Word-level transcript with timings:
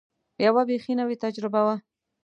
یوه 0.45 0.61
بېخي 0.69 0.93
نوې 0.99 1.15
تجربه 1.23 1.61
وه. 1.65 1.75